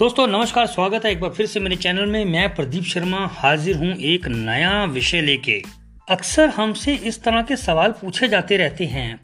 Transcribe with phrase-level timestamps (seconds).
[0.00, 3.76] दोस्तों, नमस्कार, स्वागत है एक बार फिर से मेरे चैनल में। मैं प्रदीप शर्मा हाजिर
[3.76, 5.62] हूँ एक नया विषय लेके।
[6.10, 9.20] अक्सर हमसे इस तरह के सवाल पूछे जाते रहते हैं।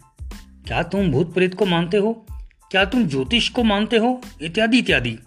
[0.67, 2.27] क्या तुम भूत प्रेत को मानते हो?
[2.71, 4.21] क्या तुम ज्योतिष को मानते हो?
[4.43, 5.19] इत्यादि इत्यादि।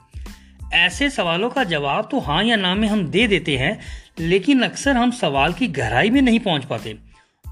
[0.73, 3.79] ऐसे सवालों का जवाब तो हाँ या ना में हम दे देते हैं,
[4.19, 6.97] लेकिन अक्सर हम सवाल की गहराई में नहीं पहुँच पाते।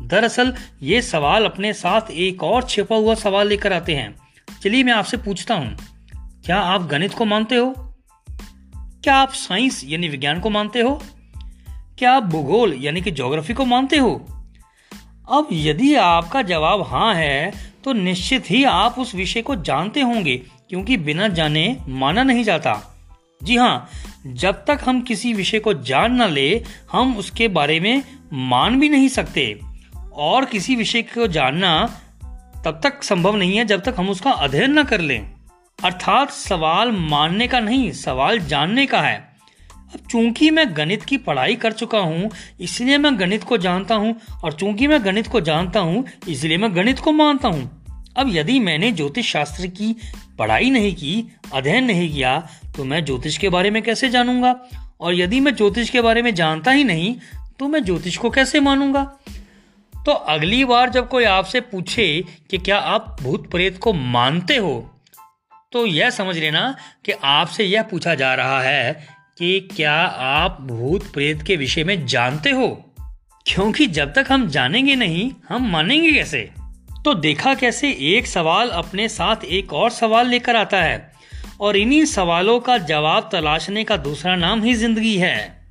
[0.03, 0.53] दरअसल,
[0.83, 4.15] ये सवाल अपने साथ एक और छिपा हुआ सवाल लेकर आते हैं।
[4.63, 5.77] चलिए मैं आपसे पूछता हूँ।
[6.45, 7.86] क्या आप गणित को मानते हो?
[9.07, 11.01] क्या आप साइंस यानी विज्ञान को मानते हो?
[11.97, 14.09] क्या आप भूगोल यानी कि ज्योग्राफी को मानते हो?
[15.31, 17.53] अब यदि आपका जवाब हाँ है
[17.83, 20.35] तो निश्चित ही आप उस विषय को जानते होंगे,
[20.69, 22.97] क्योंकि बिना जाने माना नहीं जाता।
[23.43, 23.89] जी हाँ
[24.27, 28.03] जब तक हम किसी विषय को जान न ले, हम उसके बारे में
[28.33, 29.59] मान भी नहीं सकते।
[30.13, 32.01] और किसी विषय को जानना
[32.65, 35.36] तब तक संभव नहीं है जब तक हम उसका अध्ययन न कर लें।
[35.79, 39.15] अर्थात सवाल मानने का नहीं, सवाल जानने का है।
[39.93, 44.15] अब चूँकि मैं गणित की पढ़ाई कर चुका हूँ, इसलिए मैं गणित को जानता हूँ,
[44.43, 47.85] और चूँकि मैं गणित को जानता हूँ, इसलिए मैं गणित को मानता हूँ।
[48.17, 49.95] अब यदि मैंने ज्योतिष शास्त्र की
[50.39, 52.39] पढ़ाई नहीं की, अध्ययन नहीं किया
[52.77, 54.55] तो मैं ज्योतिष के बारे में कैसे जानूँगा?
[55.01, 57.15] और यदि मैं ज्योतिष के बारे में जानता ही नहीं
[57.59, 59.03] तो मैं ज्योतिष को कैसे मानूँगा?
[59.93, 64.77] तो अगली बार जब कोई आपसे पूछे कि क्या आप भूत प्रेत को मानते हो
[65.71, 71.13] तो यह समझ लेना कि आपसे यह पूछा जा रहा है कि क्या आप भूत
[71.13, 72.95] प्रेत के विषय में जानते हो?
[73.45, 76.49] क्योंकि जब तक हम जानेंगे नहीं, हम मानेंगे कैसे?
[77.05, 81.11] तो देखा कैसे एक सवाल अपने साथ एक और सवाल लेकर आता है
[81.59, 85.65] और इन्हीं सवालों का जवाब तलाशने का दूसरा नाम ही ज़िंदगी है।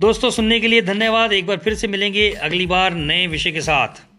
[0.00, 3.60] दोस्तों, सुनने के लिए धन्यवाद। एक बार फिर से मिलेंगे अगली बार नए विषय के
[3.60, 4.11] साथ।